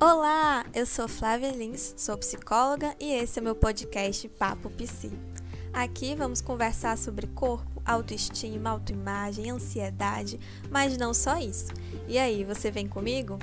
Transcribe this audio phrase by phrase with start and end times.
[0.00, 5.10] Olá, eu sou Flávia Lins, sou psicóloga e esse é meu podcast Papo Psi.
[5.72, 10.38] Aqui vamos conversar sobre corpo, autoestima, autoimagem, ansiedade,
[10.70, 11.72] mas não só isso.
[12.06, 13.40] E aí, você vem comigo?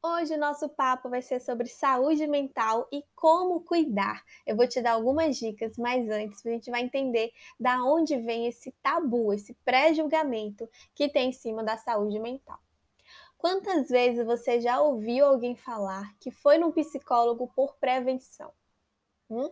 [0.00, 4.22] Hoje o nosso papo vai ser sobre saúde mental e como cuidar.
[4.46, 8.46] Eu vou te dar algumas dicas, mas antes a gente vai entender da onde vem
[8.46, 12.60] esse tabu, esse pré-julgamento que tem em cima da saúde mental.
[13.38, 18.52] Quantas vezes você já ouviu alguém falar que foi num psicólogo por prevenção?
[19.30, 19.50] Hum?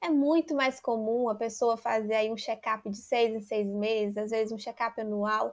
[0.00, 4.16] É muito mais comum a pessoa fazer aí um check-up de seis em seis meses,
[4.16, 5.52] às vezes um check-up anual,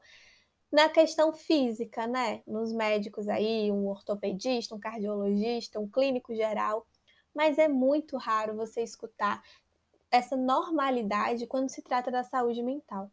[0.71, 2.43] na questão física, né?
[2.45, 6.85] Nos médicos aí, um ortopedista, um cardiologista, um clínico geral.
[7.33, 9.43] Mas é muito raro você escutar
[10.11, 13.09] essa normalidade quando se trata da saúde mental.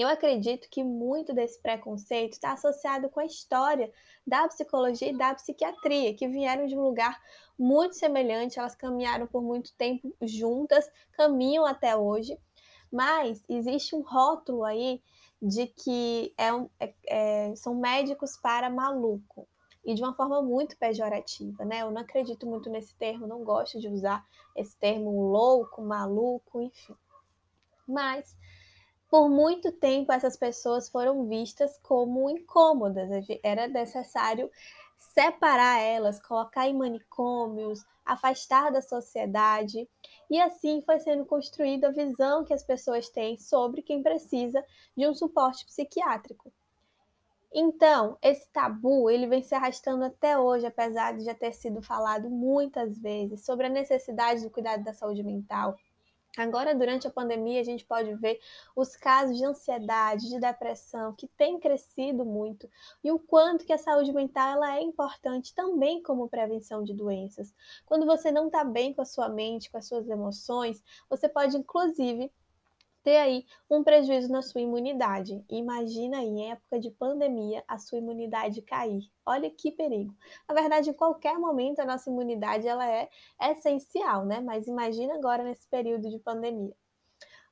[0.00, 3.92] Eu acredito que muito desse preconceito está associado com a história
[4.26, 7.20] da psicologia e da psiquiatria, que vieram de um lugar
[7.58, 12.34] muito semelhante, elas caminharam por muito tempo juntas, caminham até hoje,
[12.90, 15.02] mas existe um rótulo aí
[15.42, 16.48] de que é,
[16.80, 19.46] é, é, são médicos para maluco
[19.84, 21.82] e de uma forma muito pejorativa, né?
[21.82, 26.96] Eu não acredito muito nesse termo, não gosto de usar esse termo louco, maluco, enfim.
[27.86, 28.34] Mas
[29.10, 33.10] por muito tempo, essas pessoas foram vistas como incômodas,
[33.42, 34.48] era necessário
[34.96, 39.88] separar elas, colocar em manicômios, afastar da sociedade,
[40.30, 44.64] e assim foi sendo construída a visão que as pessoas têm sobre quem precisa
[44.96, 46.52] de um suporte psiquiátrico.
[47.52, 52.30] Então, esse tabu, ele vem se arrastando até hoje, apesar de já ter sido falado
[52.30, 55.76] muitas vezes sobre a necessidade do cuidado da saúde mental,
[56.36, 58.40] Agora, durante a pandemia, a gente pode ver
[58.74, 62.70] os casos de ansiedade, de depressão, que têm crescido muito,
[63.02, 67.52] e o quanto que a saúde mental ela é importante também como prevenção de doenças.
[67.84, 71.56] Quando você não está bem com a sua mente, com as suas emoções, você pode,
[71.56, 72.32] inclusive,
[73.02, 75.44] ter aí um prejuízo na sua imunidade.
[75.48, 79.10] Imagina aí, em época de pandemia, a sua imunidade cair.
[79.24, 80.14] Olha que perigo.
[80.48, 83.08] Na verdade, em qualquer momento a nossa imunidade ela é
[83.40, 84.40] essencial, né?
[84.40, 86.74] Mas imagina agora nesse período de pandemia.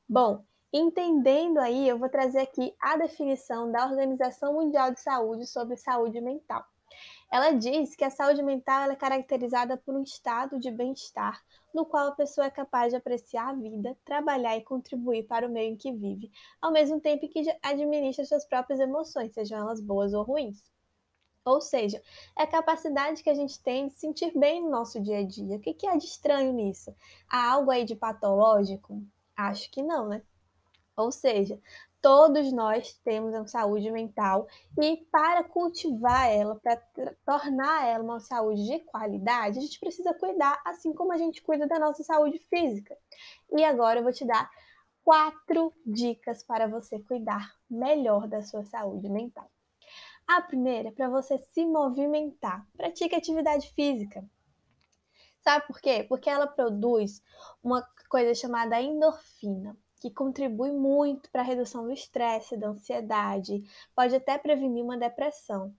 [0.09, 5.77] Bom, entendendo aí, eu vou trazer aqui a definição da Organização Mundial de Saúde sobre
[5.77, 6.65] saúde mental.
[7.31, 11.43] Ela diz que a saúde mental é caracterizada por um estado de bem-estar,
[11.75, 15.51] no qual a pessoa é capaz de apreciar a vida, trabalhar e contribuir para o
[15.51, 16.31] meio em que vive,
[16.61, 20.63] ao mesmo tempo que administra suas próprias emoções, sejam elas boas ou ruins.
[21.45, 22.03] Ou seja,
[22.39, 25.25] é a capacidade que a gente tem de se sentir bem no nosso dia a
[25.25, 25.57] dia.
[25.57, 26.95] O que, que há de estranho nisso?
[27.29, 29.03] Há algo aí de patológico?
[29.37, 30.23] Acho que não, né?
[30.97, 31.61] Ou seja,
[32.09, 34.49] todos nós temos a saúde mental
[34.81, 36.81] e para cultivar ela, para
[37.23, 41.67] tornar ela uma saúde de qualidade, a gente precisa cuidar assim como a gente cuida
[41.67, 42.97] da nossa saúde física.
[43.55, 44.51] E agora eu vou te dar
[45.05, 49.51] quatro dicas para você cuidar melhor da sua saúde mental.
[50.27, 52.67] A primeira é para você se movimentar.
[52.75, 54.25] Pratique atividade física.
[55.43, 56.07] Sabe por quê?
[56.09, 57.23] Porque ela produz
[57.63, 63.63] uma coisa chamada endorfina que contribui muito para a redução do estresse, da ansiedade,
[63.95, 65.75] pode até prevenir uma depressão.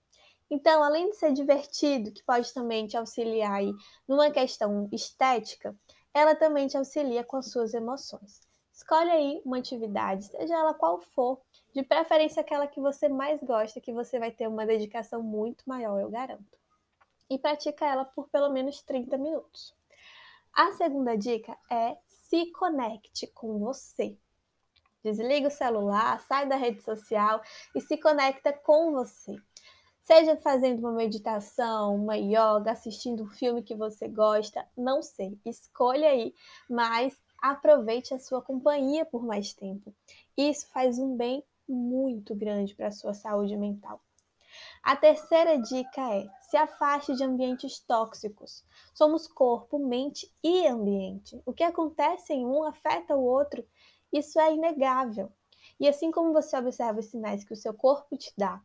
[0.50, 3.72] Então, além de ser divertido, que pode também te auxiliar aí
[4.08, 5.76] numa questão estética,
[6.14, 8.42] ela também te auxilia com as suas emoções.
[8.74, 11.40] Escolhe aí uma atividade, seja ela qual for,
[11.74, 16.00] de preferência aquela que você mais gosta, que você vai ter uma dedicação muito maior,
[16.00, 16.58] eu garanto.
[17.30, 19.76] E pratica ela por pelo menos 30 minutos.
[20.54, 21.96] A segunda dica é
[22.30, 24.16] se conecte com você.
[25.04, 27.42] Desliga o celular, sai da rede social
[27.74, 29.36] e se conecta com você.
[30.04, 35.40] Seja fazendo uma meditação, uma yoga, assistindo um filme que você gosta, não sei.
[35.46, 36.34] Escolha aí,
[36.70, 39.94] mas aproveite a sua companhia por mais tempo.
[40.38, 44.02] Isso faz um bem muito grande para a sua saúde mental.
[44.82, 48.64] A terceira dica é: se afaste de ambientes tóxicos.
[48.94, 51.42] Somos corpo, mente e ambiente.
[51.46, 53.66] O que acontece em um afeta o outro,
[54.12, 55.32] isso é inegável.
[55.80, 58.62] E assim como você observa os sinais que o seu corpo te dá,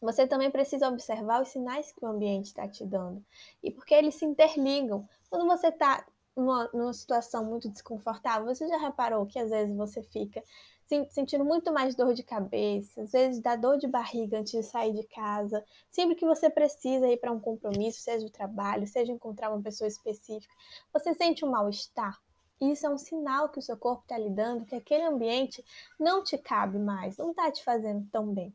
[0.00, 3.24] você também precisa observar os sinais que o ambiente está te dando.
[3.62, 5.08] E porque eles se interligam.
[5.28, 10.02] Quando você está numa, numa situação muito desconfortável, você já reparou que às vezes você
[10.02, 10.42] fica
[11.10, 14.92] sentindo muito mais dor de cabeça, às vezes dá dor de barriga antes de sair
[14.92, 15.64] de casa.
[15.90, 19.88] Sempre que você precisa ir para um compromisso, seja o trabalho, seja encontrar uma pessoa
[19.88, 20.54] específica,
[20.92, 22.20] você sente um mal-estar.
[22.60, 25.62] Isso é um sinal que o seu corpo está lhe dando que aquele ambiente
[25.98, 28.54] não te cabe mais, não está te fazendo tão bem.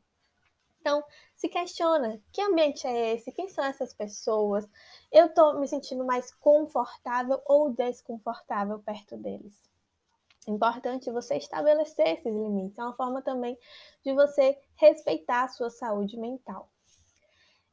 [0.79, 1.03] Então,
[1.35, 3.31] se questiona: que ambiente é esse?
[3.31, 4.67] Quem são essas pessoas?
[5.11, 9.71] Eu estou me sentindo mais confortável ou desconfortável perto deles?
[10.47, 12.77] Importante você estabelecer esses limites.
[12.77, 13.57] É uma forma também
[14.03, 16.69] de você respeitar a sua saúde mental.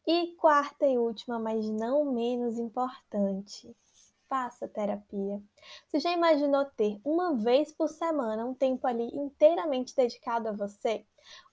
[0.06, 3.74] E quarta e última, mas não menos importante,
[4.28, 5.42] faça terapia.
[5.86, 11.04] Você já imaginou ter uma vez por semana um tempo ali inteiramente dedicado a você?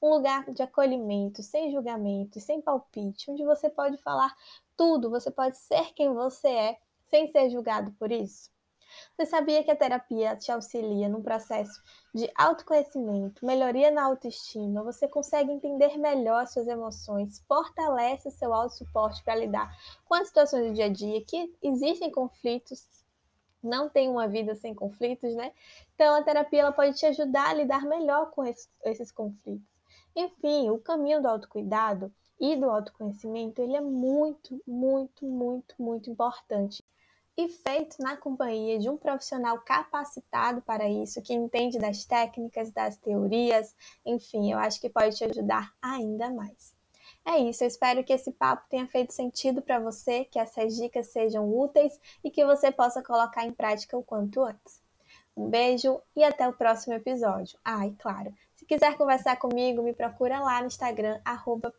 [0.01, 4.33] Um lugar de acolhimento, sem julgamento, sem palpite, onde você pode falar
[4.77, 8.54] tudo, você pode ser quem você é, sem ser julgado por isso?
[9.15, 11.81] Você sabia que a terapia te auxilia num processo
[12.13, 19.23] de autoconhecimento, melhoria na autoestima, você consegue entender melhor as suas emoções, fortalece seu autossuporte
[19.23, 19.75] para lidar
[20.05, 22.87] com as situações do dia a dia, que existem conflitos,
[23.61, 25.51] não tem uma vida sem conflitos, né?
[25.93, 29.67] Então a terapia ela pode te ajudar a lidar melhor com esses conflitos.
[30.15, 36.83] Enfim, o caminho do autocuidado e do autoconhecimento, ele é muito, muito, muito, muito importante
[37.37, 42.97] e feito na companhia de um profissional capacitado para isso, que entende das técnicas, das
[42.97, 46.73] teorias, enfim, eu acho que pode te ajudar ainda mais.
[47.25, 51.07] É isso, eu espero que esse papo tenha feito sentido para você, que essas dicas
[51.07, 54.81] sejam úteis e que você possa colocar em prática o quanto antes.
[55.35, 57.59] Um beijo e até o próximo episódio.
[57.65, 61.73] Ah, e claro, se quiser conversar comigo, me procura lá no Instagram, arroba